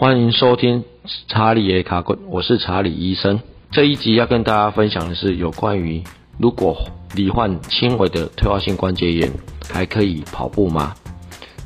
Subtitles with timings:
[0.00, 0.82] 欢迎收听
[1.28, 3.38] 查理耶卡棍，我是查理医生。
[3.70, 6.02] 这一集要跟大家分享的是有关于，
[6.38, 6.74] 如果
[7.14, 9.30] 罹患轻微的退化性关节炎，
[9.68, 10.94] 还可以跑步吗？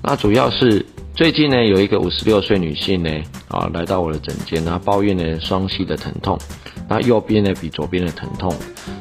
[0.02, 0.84] 那主要是
[1.14, 3.11] 最近呢，有一个五十六岁女性呢，
[3.46, 6.36] 啊，来到我的诊间，她抱怨呢双膝的疼痛，
[6.89, 8.53] 那右边呢比左边的疼痛，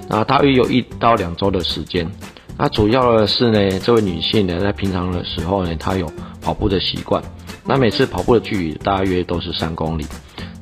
[0.08, 2.08] 那大约有一到两周的时间。
[2.56, 6.08] 那主要的是呢，这位女性呢，在平常的时候呢，她有
[6.40, 7.20] 跑步的习惯，
[7.66, 10.06] 那每次跑步的距离大约都是三公里。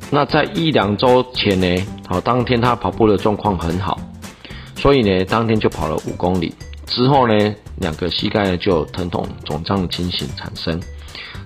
[0.09, 3.99] 那在一两周前呢，好，当天他跑步的状况很好，
[4.75, 6.53] 所以呢，当天就跑了五公里。
[6.85, 10.77] 之后呢，两个膝盖呢就有疼痛肿胀的情形产生。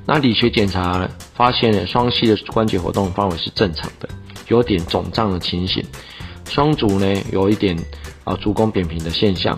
[0.07, 4.09] 那理学检查发现呢，双膝的关节活动范围是正常的，
[4.47, 5.83] 有点肿胀的情形。
[6.49, 7.77] 双足呢有一点
[8.23, 9.57] 啊足弓扁平的现象。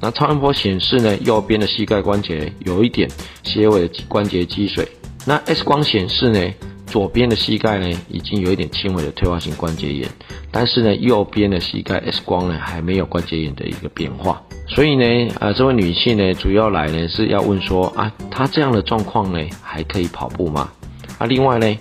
[0.00, 3.08] 那超音波显示呢，右边的膝盖关节有一点
[3.42, 4.86] 些微的关节积水。
[5.26, 6.54] 那 X 光显示呢，
[6.86, 10.08] 左边的膝盖呢已经有一点轻微的退化性关节炎，
[10.50, 14.42] 但是呢，右边的膝盖 X 光呢还没有关节炎的一个变化。
[14.68, 15.04] 所以呢，
[15.40, 20.70] 呃，这位女性呢，主要来呢是要问说啊，她这样的状况呢还可以跑步吗？
[21.18, 21.78] 啊，另外呢，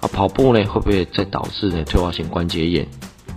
[0.00, 2.86] 啊跑步呢会不会再导致呢退化性关节炎？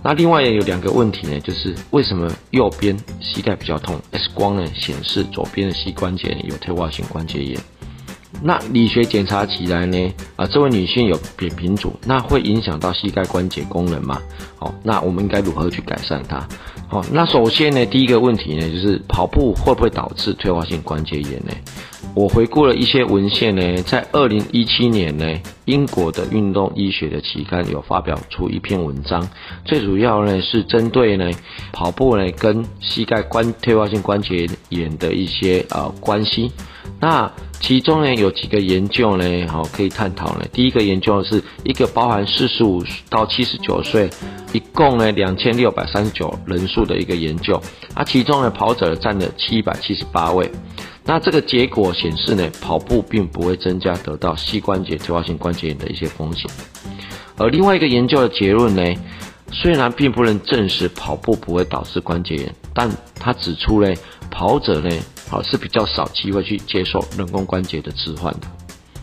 [0.02, 7.60] 那另外有两个问题呢，就是为什么右边膝盖比较痛？X 光呢显示左边的膝关节有退化性关节炎。
[8.42, 14.20] 那理学检查起来呢，啊，这位女性有扁平足，那会影响到膝盖关节功能吗？
[14.58, 16.46] 好，那我们应该如何去改善它？
[16.88, 21.52] 好，那首先呢，第一个问题呢，就是跑步会不会导致退化性关节炎呢？
[22.12, 25.24] 我回顾了一些文献呢，在二零一七年呢，
[25.64, 29.26] 英国的运动医学的期刊有发表出一篇文章，
[29.64, 31.30] 最主要呢是针对呢
[31.72, 36.50] 跑步呢跟膝盖关退化性关节炎的一些呃关系。
[37.00, 40.44] 那其中呢有几个研究呢，好可以探讨呢。
[40.52, 44.10] 第一个研究是一个包含四十五到七十九岁，
[44.52, 47.62] 一共呢两千六百三十九人数的一个研究，
[47.94, 50.50] 啊，其中呢跑者占了七百七十八位。
[51.12, 56.48] 那这个结果显示呢，跑步并不会增加得到膝关节退化性关节炎的一些风险。
[57.36, 58.94] 而另外一个研究的结论呢，
[59.50, 63.92] 虽然并不能证实跑步不会导致关节炎，但他指出呢，
[64.30, 64.88] 跑者呢，
[65.28, 68.46] 好是比较少机会去接受人工关节的置换的。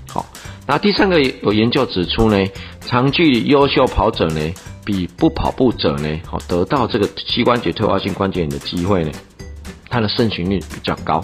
[0.08, 0.26] 好，
[0.66, 2.42] 那第三个有研究指出呢，
[2.80, 4.54] 长距离优秀跑者呢，
[4.86, 9.12] 比不跑步者呢，好得到这个膝关节退化性关节炎的机会呢，
[9.90, 11.22] 它的盛行率比较高。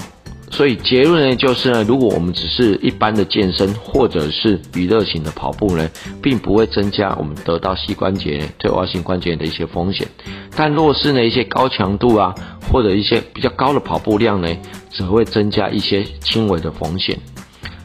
[0.56, 5.90] 所以结论呢，就是呢，如果我们只是一般的健身或者是娱乐型的跑步呢，
[6.22, 10.08] 并不会增加我们得到膝关节退化性关节炎的一些风险。
[10.56, 12.36] 但若是呢一些高强度啊，
[12.72, 14.48] 或者一些比较高的跑步量呢，
[14.92, 17.18] 只会增加一些轻微的风险。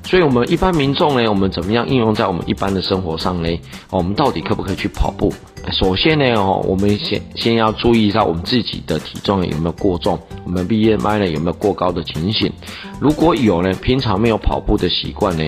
[0.08, 3.60] 所以，我们一般民众呢，我们怎么样应用在我们一般的生活上呢？
[3.91, 5.30] 我们到底可不可以去跑步？
[5.70, 12.50] 首先呢，哦，我们先先要注意一下我们自己的体重有没有过重，我们 BMI 呢有没有过高的情形。
[12.98, 15.44] 如果有呢，平常没有跑步的习惯呢，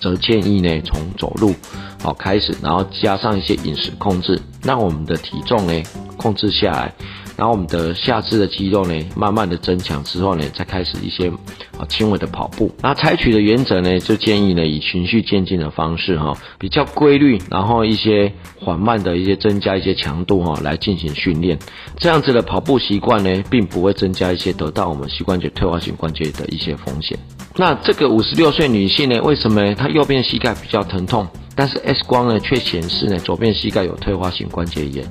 [0.00, 1.52] 则建议呢从走路
[2.00, 5.82] 好开始，然后加上一些饮食控制，让我们的体重呢
[6.16, 6.94] 控制下来。
[7.36, 11.28] 然后我们的下肢的肌肉呢，慢慢的增强之后呢，再开始一些
[11.76, 12.70] 啊轻微的跑步。
[12.80, 21.58] 那采取的原则呢，就建议呢以循序渐进的方式哈，比较规律，然后一些缓慢的一些增加一些强度哈，来进行训练。
[21.98, 27.18] 这样子的跑步习惯呢，并不会增加一些得到我们膝关节退化性关节的一些风险。
[27.56, 35.04] 那这个五十六岁女性呢，为什么她右边膝盖比较疼痛，但是 X 光呢却显示呢左边膝盖有退化性关节炎？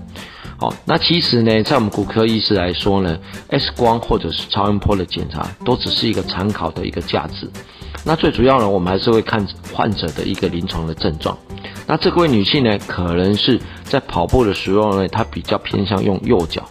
[0.85, 3.17] 那其实呢，在我们骨科医师来说呢
[3.49, 7.49] ，X 光或者是超音波的检查都只是一个参考的一个价值。
[8.05, 11.37] 那最主要呢，我们还是会看患者的一个临床的症状。
[11.87, 16.67] 那这位女性呢，可能是在跑步的时候呢，她比较偏向用右脚，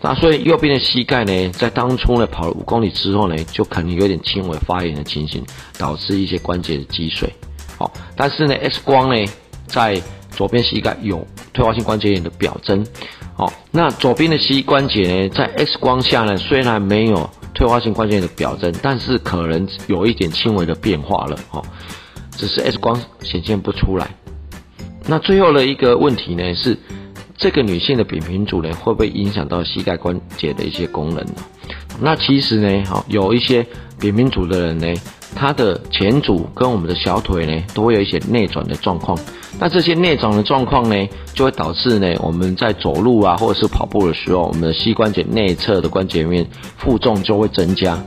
[0.00, 5.44] 那所以右边的膝盖呢，在当初呢跑了五公里之后呢，就可能有点轻微发炎的情形，
[5.78, 7.30] 导致一些关节的积水。
[7.78, 9.30] 好，但是呢，X 光呢，
[9.66, 10.00] 在
[10.30, 12.86] 左边膝盖有退化性关节炎的表征。
[13.34, 21.64] 好，那左边的膝关节呢，在 X 光下呢，虽然没有退化性关节炎的表征，但是可能有一点轻微的变化了，哦，
[22.32, 24.08] 只是 X 光显现不出来。
[25.06, 26.76] 那最后的一个问题呢，是
[27.38, 31.34] 这个女性的扁平足呢，会不会影响到膝盖关节的一些功能呢？
[32.00, 33.66] 那其实呢，好，有一些
[33.98, 34.86] 扁平足的人呢。
[35.32, 39.16] 他的前足跟我们的小腿呢，都会有一些内转的状况。
[39.58, 47.98] 那这些内转的状况呢，就会导致呢，我们在走路啊，或者是跑步的时候，我们的膝关节内侧的关节面负重就会增加。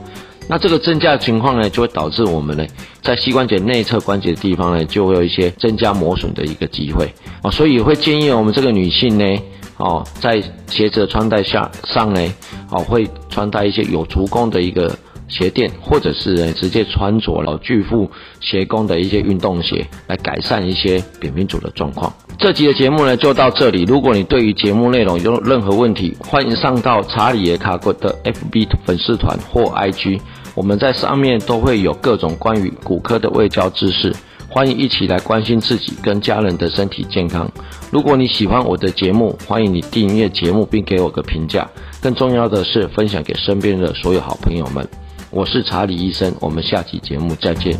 [0.48, 2.66] 那这个增加的情况呢，就会导致我们呢，
[3.02, 7.12] 在膝关节内侧关节的地方呢，就会有一些增加磨损的一个机会
[7.42, 9.42] 哦，所以会建议我们这个女性呢，
[9.76, 12.34] 哦，在鞋子的穿戴下上呢，
[12.70, 14.90] 哦，会穿戴一些有足弓的一个。
[15.28, 18.10] 鞋垫，或者是直接穿着了巨富
[18.40, 22.12] 鞋工的一些运动鞋，来改善一些扁平足的状况。
[22.38, 23.84] 这集的节目呢就到这里。
[23.84, 30.20] 如果你对于节目内容有任何问题，欢迎上到查理耶卡国的 FB 粉丝团或 IG，
[30.54, 34.14] 我们在上面都会有各种关于骨科的卫教知识。
[34.48, 37.50] 欢迎一起来关心自己跟家人的身体健康。
[37.90, 41.68] 如果你喜欢我的节目，欢迎你订阅节目并给我个评价。
[42.00, 44.86] 更重要的是，分享给身边的所有好朋友们。
[45.34, 47.76] 我是查理医生，我们下期节目再见。